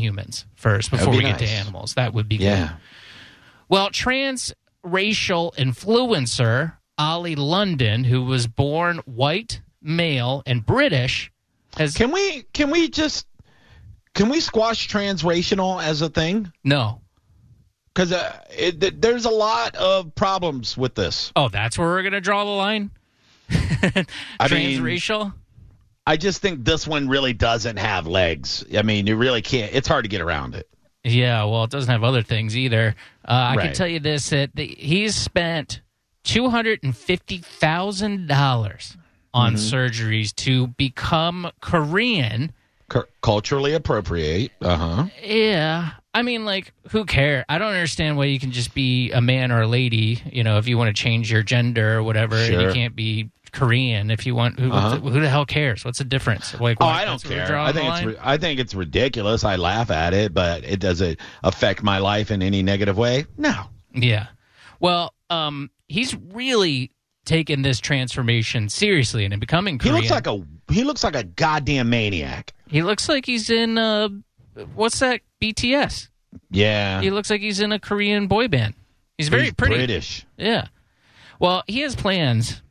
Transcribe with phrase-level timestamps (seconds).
[0.00, 1.94] Humans first before we be get to animals.
[1.94, 2.68] That would be Yeah.
[2.68, 2.76] good.
[3.68, 11.32] Well, transracial influencer Ollie London, who was born white, male, and British,
[11.76, 13.26] has Can we can we just
[14.14, 16.52] can we squash transracial as a thing?
[16.64, 17.00] no.
[17.92, 21.32] Because uh, th- there's a lot of problems with this.
[21.34, 22.92] Oh, that's where we're gonna draw the line.
[23.50, 24.04] I
[24.48, 25.34] mean- Transracial.
[26.10, 28.64] I just think this one really doesn't have legs.
[28.76, 29.72] I mean, you really can't.
[29.72, 30.68] It's hard to get around it.
[31.04, 32.96] Yeah, well, it doesn't have other things either.
[33.24, 35.82] Uh, I can tell you this: that the, he's spent
[36.24, 38.96] two hundred and fifty thousand dollars
[39.32, 39.76] on Mm-hmm.
[39.76, 42.50] surgeries to become Korean.
[42.88, 44.50] Cu- culturally appropriate.
[44.60, 45.06] Uh huh.
[45.22, 47.44] Yeah, I mean, like, who care?
[47.48, 50.20] I don't understand why you can just be a man or a lady.
[50.32, 53.30] You know, if you want to change your gender or whatever, and you can't be
[53.52, 54.58] Korean if you want.
[54.58, 54.96] Who, Uh-huh.
[54.98, 55.84] who the hell cares?
[55.84, 56.58] What's the difference?
[56.60, 57.58] Like, Oh, I don't that's where we're care.
[57.58, 59.44] I think it's I think it's ridiculous.
[59.44, 63.26] I laugh at it, but it doesn't affect my life in any negative way.
[63.36, 63.54] No.
[63.94, 64.26] Yeah.
[64.78, 66.92] Well, um, he's really
[67.26, 70.42] taken this transformation seriously and in becoming He looks like a
[70.72, 72.54] he looks like a goddamn maniac.
[72.68, 74.08] he looks like he's in uh,
[74.74, 76.08] what's that BTS?
[76.50, 77.00] Yeah.
[77.00, 78.74] He looks like he's in a Korean boy band.
[79.18, 79.74] He's very He's pretty.
[79.74, 80.24] British.
[80.38, 80.68] Yeah.
[81.38, 82.62] Well, he has plans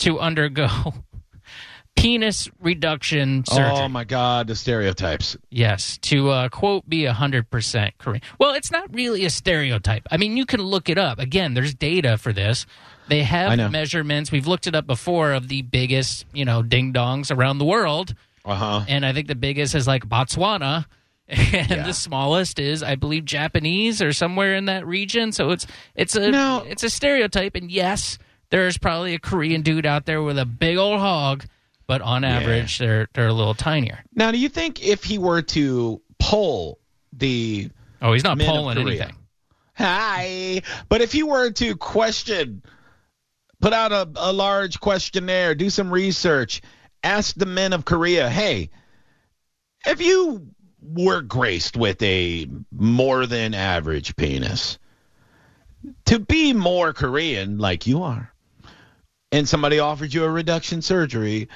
[0.00, 0.68] to undergo
[1.96, 3.70] penis reduction surgery.
[3.84, 5.36] Oh my god, the stereotypes.
[5.50, 8.22] Yes, to uh, quote be hundred percent Korean.
[8.38, 10.06] Well, it's not really a stereotype.
[10.10, 11.18] I mean, you can look it up.
[11.18, 12.66] Again, there's data for this.
[13.08, 14.30] They have measurements.
[14.30, 18.14] We've looked it up before of the biggest, you know, ding dongs around the world,
[18.44, 18.84] Uh huh.
[18.88, 20.86] and I think the biggest is like Botswana,
[21.28, 21.82] and Yeah.
[21.86, 25.32] the smallest is, I believe, Japanese or somewhere in that region.
[25.32, 25.66] So it's
[25.96, 26.64] it's a No.
[26.68, 28.16] it's a stereotype, and yes,
[28.50, 31.44] there's probably a Korean dude out there with a big old hog,
[31.86, 34.04] but on average, they're they're a little tinier.
[34.14, 36.78] Now, do you think if he were to poll
[37.12, 37.70] the
[38.02, 39.14] Oh, he's not pulling anything.
[39.74, 42.62] hi, but if he were to question,
[43.60, 46.62] put out a, a large questionnaire, do some research,
[47.02, 48.70] ask the men of Korea, hey,
[49.86, 50.46] if you
[50.80, 54.78] were graced with a more than average penis,
[56.06, 58.32] to be more Korean like you are,
[59.32, 61.48] and somebody offered you a reduction surgery,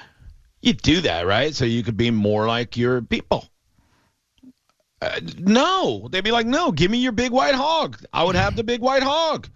[0.63, 1.55] you'd do that, right?
[1.55, 3.49] So you could be more like your people.
[5.03, 7.99] Uh, no, they'd be like, no, give me your big white hog.
[8.13, 9.49] I would have the big white hog.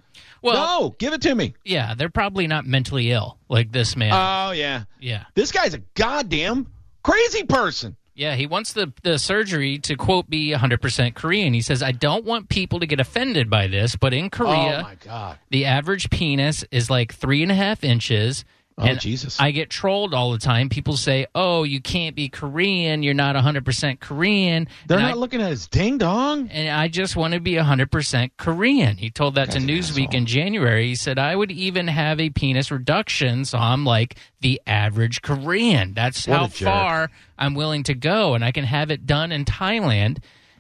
[0.43, 1.55] Well, no, give it to me.
[1.65, 4.13] yeah, they're probably not mentally ill like this man.
[4.13, 5.25] Oh yeah, yeah.
[5.35, 6.67] this guy's a goddamn
[7.03, 7.97] crazy person.
[8.19, 11.55] Yeah, he wants the, the surgery to, quote, be 100% Korean.
[11.55, 14.81] He says, I don't want people to get offended by this, but in Oh Korea,
[14.83, 15.39] my god.
[15.51, 18.45] the average penis is like three and a half inches.
[18.81, 19.41] Oh and Jesus.
[19.41, 20.69] I get trolled all the time.
[20.69, 23.03] People say, oh, you can't be Korean.
[23.03, 24.69] You're not 100% Korean.
[24.87, 26.49] They're and not I, looking at his ding dong.
[26.51, 28.97] and I just want to be 100% Korean.
[28.97, 30.87] He told that to Newsweek in January.
[30.87, 35.93] He said, I would even have a penis reduction, so I'm like the average Korean.
[35.95, 39.45] That's What how far I'm willing to go, and I can have it done in
[39.45, 40.19] Thailand,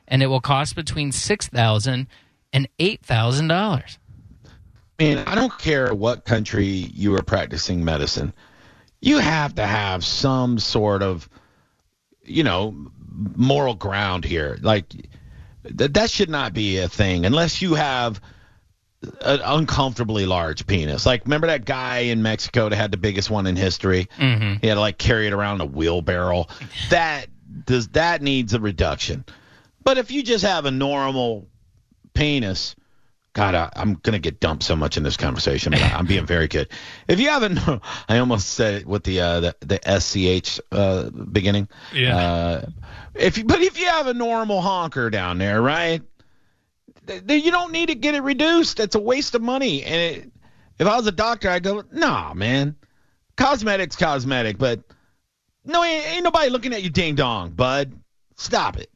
[0.09, 2.07] and it will cost between $6,000
[2.53, 3.99] and $8,000.
[4.99, 8.33] Man, I don't care what country you are practicing medicine.
[9.01, 11.29] You have to have some sort of,
[12.25, 12.91] you know,
[13.37, 14.59] moral ground here.
[14.61, 18.21] Like th- that should not be a thing unless you have
[19.21, 21.07] an uncomfortably large penis.
[21.07, 24.09] Like remember that guy in Mexico that had the biggest one in history?
[24.19, 24.55] Mm-hmm.
[24.61, 26.47] He had to like carry it around a wheelbarrow.
[26.91, 27.27] That
[27.67, 29.25] does that needs a reduction.
[29.85, 31.49] But if you just have a normal
[32.15, 32.75] penis,
[33.39, 36.27] God, I, I'm gonna get dumped so much in this conversation, but I, I'm being
[36.27, 36.69] very good.
[37.07, 37.61] If you haven't,
[38.09, 41.69] I almost said it with the uh, the, the sch uh, beginning.
[41.95, 42.17] Yeah.
[42.17, 42.67] Uh,
[43.15, 46.03] if you, but if you have a normal honker down there, right?
[47.07, 48.81] th- th- You don't need to get it reduced.
[48.81, 49.85] It's a waste of money.
[49.85, 50.33] And it,
[50.81, 52.75] if I was a doctor, I'd go, Nah, man.
[53.37, 54.83] Cosmetics, cosmetic, but
[55.65, 57.93] no, ain't, ain't nobody looking at you, ding dong, bud.
[58.35, 58.91] Stop it.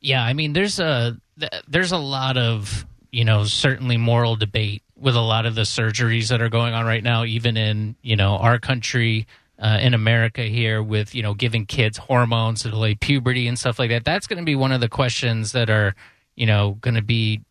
[0.00, 1.18] Yeah, I mean, there's a
[1.66, 6.28] there's a lot of you know certainly moral debate with a lot of the surgeries
[6.28, 9.26] that are going on right now, even in you know our country.
[9.60, 13.78] uh, in America here with you know giving kids hormones to delay puberty and stuff
[13.78, 14.04] like that.
[14.04, 15.94] That's going to be one of the questions that are
[16.34, 17.42] you know going to be.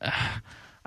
[0.00, 0.10] Uh,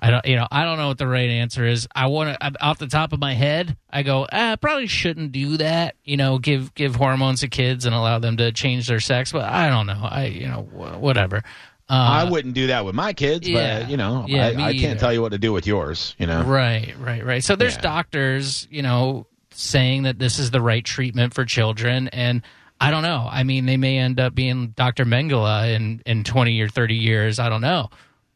[0.04, 1.88] I don't, you know, I don't know what the right answer is.
[1.94, 5.58] I want to, off the top of my head, I go, ah, probably shouldn't do
[5.58, 5.96] that.
[6.04, 9.32] You know, give give hormones to kids and allow them to change their sex.
[9.32, 10.02] But I don't know.
[10.02, 11.44] I, you know, whatever.
[11.92, 14.54] Uh, I wouldn't do that with my kids, yeah, but you know, yeah, I, I
[14.74, 15.00] can't either.
[15.00, 16.16] tell you what to do with yours.
[16.18, 17.44] You know, Right, right, right.
[17.44, 17.82] So there's Yeah.
[17.82, 22.44] doctors, you know, saying that this is the right treatment for children, and
[22.80, 23.28] I don't know.
[23.30, 25.04] I mean, they may end up being Dr.
[25.04, 27.40] Mengele in in 20 or 30 years.
[27.40, 27.90] I don't know,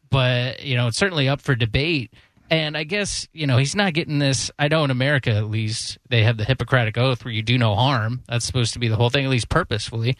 [0.09, 2.11] but you know, it's certainly up for debate.
[2.51, 4.51] And I guess you know he's not getting this.
[4.59, 7.73] I know in America, at least, they have the Hippocratic Oath where you do no
[7.73, 8.21] harm.
[8.27, 10.15] That's supposed to be the whole thing, at least purposefully.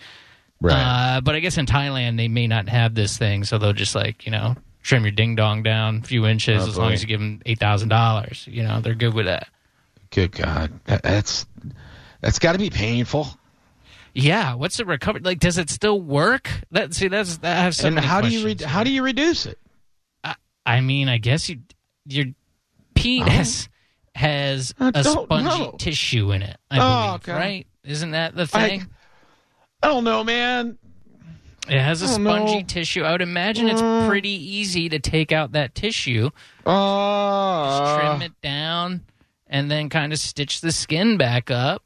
[0.62, 1.18] Right?
[1.18, 3.96] Uh, but I guess in Thailand they may not have this thing, so they'll just
[3.96, 7.02] like you know trim your ding dong down a few inches Oh, as long as
[7.02, 8.48] you give them eight thousand dollars.
[8.50, 9.48] You know they're good with that.
[10.12, 11.46] Good God, that, that's
[12.22, 13.28] that's got to be painful.
[14.14, 15.40] Yeah, what's the recovery like?
[15.40, 16.50] Does it still work?
[16.72, 19.04] That see that's that I have so and how do you re- how do you
[19.04, 19.60] reduce it?
[20.68, 21.60] I mean, I guess you
[22.08, 22.26] your
[22.96, 23.70] penis
[24.16, 25.76] has a spongy know.
[25.78, 26.58] tissue in it.
[26.72, 27.32] I Oh, believe, okay.
[27.34, 27.68] right?
[27.84, 28.82] Isn't that the thing?
[28.82, 28.86] I
[29.82, 30.78] don't know, man.
[31.68, 32.64] it has a spongy know.
[32.68, 33.04] tissue.
[33.04, 34.08] I would imagine it's Uh.
[34.08, 36.30] pretty easy to take out that tissue.
[36.66, 39.02] Uh, just trim it down
[39.48, 41.82] and then kind of stitch the skin back up.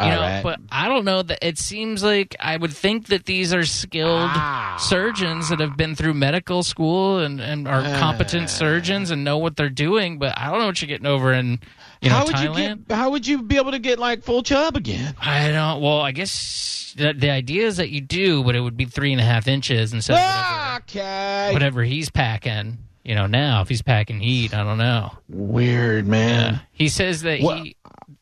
[0.00, 0.42] You all know, right.
[0.42, 4.30] but I don't know that it seems like I would think that these are skilled
[4.32, 4.76] Ah.
[4.80, 9.56] surgeons that have been through medical school and, and are competent surgeons and know what
[9.56, 11.60] they're doing, but I don't know what you're getting over in
[12.02, 12.68] you know how would Thailand.
[12.70, 12.96] you get?
[12.96, 15.14] How would you be able to get like full chub again?
[15.20, 18.76] I don't well, I guess the, the idea is that you do, but it would
[18.76, 21.52] be three and a half inches instead of whatever, ah, Okay.
[21.52, 22.78] whatever he's packing.
[23.04, 25.10] You know, now if he's packing heat, I don't know.
[25.28, 26.60] Weird, man.
[26.72, 27.76] He says that Well, he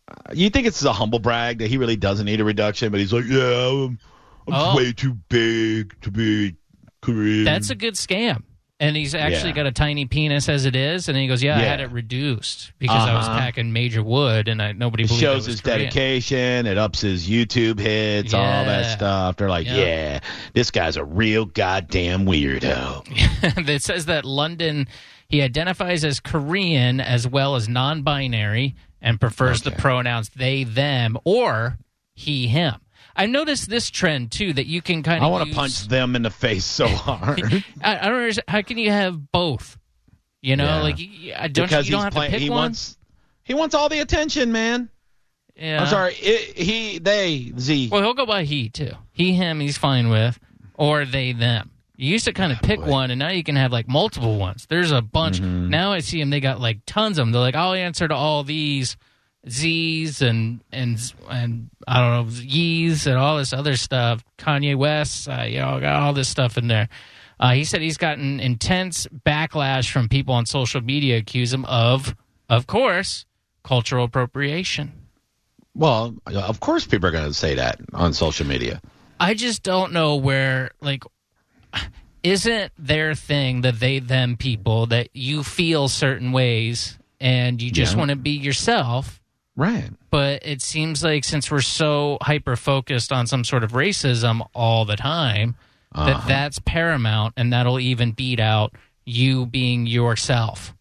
[0.08, 2.98] uh, You think it's a humble brag that he really doesn't need a reduction, but
[3.00, 3.98] he's like, yeah, I'm,
[4.48, 4.76] I'm Oh.
[4.76, 6.54] way too big to be
[7.02, 7.44] Korean.
[7.44, 8.42] That's a good scam.
[8.80, 9.56] And he's actually Yeah.
[9.56, 11.90] got a tiny penis as it is, and then he goes, "Yeah, I had it
[11.90, 13.38] reduced because I was Uh-huh.
[13.38, 16.66] packing major wood, and I nobody it believed shows his Korean." dedication.
[16.66, 19.36] It ups his YouTube hits, all that stuff.
[19.36, 19.74] They're like, Yeah.
[19.76, 20.20] yeah,
[20.54, 23.04] this guy's a real goddamn weirdo.
[23.66, 24.88] that says that London
[25.28, 31.76] he identifies as Korean as well as non-binary and prefers the pronouns they them or
[32.14, 32.74] he him.
[33.22, 35.24] I noticed this trend too that you can kind of.
[35.24, 37.40] I want to punch them in the face so hard
[37.82, 38.44] I, I don't understand.
[38.48, 39.78] How can you have both?
[40.42, 40.82] You know, Yeah.
[40.82, 40.98] like
[41.36, 42.30] I don't because you don't have playing.
[42.32, 42.58] to pick He one.
[42.58, 42.96] wants.
[43.44, 44.88] He wants all the attention, man.
[45.56, 45.80] yeah.
[45.82, 46.14] I'm sorry.
[46.14, 47.88] It, he, they, Z.
[47.90, 48.92] Well, he'll go by he too.
[49.12, 50.38] He, him, he's fine with,
[50.74, 51.70] or they, them.
[51.96, 52.86] You used to kind of pick boy.
[52.88, 54.66] one, and now you can have like multiple ones.
[54.70, 55.40] There's a bunch.
[55.42, 55.68] Mm-hmm.
[55.68, 57.32] Now I see them; they got like tons of them.
[57.32, 58.96] They're like, I'll answer to all these
[59.48, 60.98] Z's and and
[61.30, 64.22] and I don't know Ye's and all this other stuff.
[64.38, 66.88] Kanye West, uh, you know, got all this stuff in there.
[67.38, 72.14] Uh, he said he's gotten intense backlash from people on social media accuse him of,
[72.50, 73.24] of course,
[73.64, 74.92] cultural appropriation.
[75.74, 78.82] Well, of course, people are going to say that on social media.
[79.18, 81.04] I just don't know where like
[82.22, 87.92] isn't their thing that they them people that you feel certain ways and you just
[87.94, 87.98] Yeah.
[87.98, 89.20] want to be yourself
[89.56, 89.90] Right.
[90.10, 94.84] but it seems like since we're so hyper focused on some sort of racism all
[94.84, 95.56] the time
[95.94, 96.28] that Uh-huh.
[96.28, 100.74] that's paramount and that'll even beat out you being yourself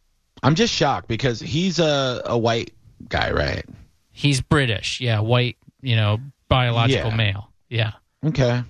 [0.43, 2.73] I'm just shocked because he's a, a white
[3.09, 3.65] guy, right?
[4.11, 7.15] he's british yeah white you know biological Yeah.
[7.15, 7.91] male yeah
[8.25, 8.63] Okay.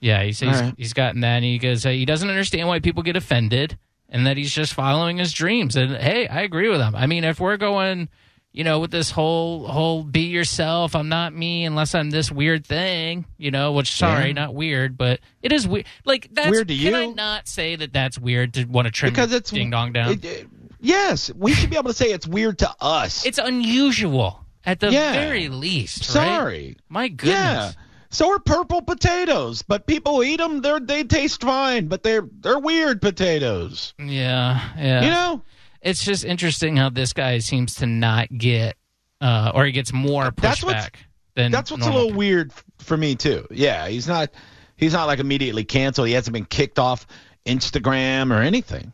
[0.00, 0.74] Yeah, he's he's, right.
[0.76, 3.76] he's gotten that, and he goes, uh, he doesn't understand why people get offended,
[4.08, 5.74] and that he's just following his dreams.
[5.76, 6.94] And hey, I agree with him.
[6.96, 8.08] I mean, if we're going,
[8.52, 12.66] you know, with this whole whole be yourself, I'm not me unless I'm this weird
[12.66, 13.72] thing, you know.
[13.72, 14.32] Which sorry, Yeah.
[14.34, 15.86] not weird, but it is weird.
[16.04, 19.12] Like that's Weird to can I not say that that's weird to want to trim
[19.12, 20.12] Because it's ding dong down?
[20.12, 20.48] it- it-
[20.80, 23.24] yes, we should be able to say it's weird to us.
[23.24, 25.12] it's unusual at the Yeah.
[25.12, 26.00] very least.
[26.14, 26.24] right?
[26.24, 26.76] Sorry.
[26.88, 27.34] my goodness.
[27.34, 27.72] Yeah.
[28.10, 30.60] So are purple potatoes, but people eat them.
[30.60, 33.94] They they taste fine, but they're they're weird potatoes.
[33.98, 35.02] Yeah, yeah.
[35.04, 35.42] You know,
[35.82, 38.76] it's just interesting how this guy seems to not get,
[39.20, 40.94] uh, or he gets more That's what's- pushback
[41.34, 43.46] than that's what's a little weird for me too.
[43.50, 44.30] Yeah, he's not
[44.76, 46.08] he's not like immediately canceled.
[46.08, 47.06] He hasn't been kicked off
[47.46, 48.92] Instagram or anything.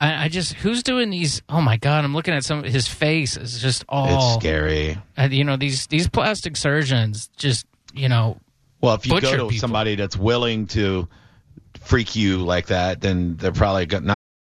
[0.00, 1.42] I, I just who's doing these?
[1.48, 2.04] Oh my god!
[2.04, 2.62] I'm looking at some.
[2.62, 4.38] His face is just It's all.
[4.40, 4.96] scary.
[5.16, 8.38] uh, you know these these plastic surgeons just you know
[8.80, 9.50] Well, if you go to people.
[9.58, 11.08] somebody that's willing to
[11.80, 14.16] freak you like that, then they're probably not.